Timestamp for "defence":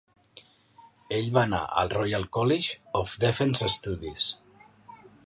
3.25-3.71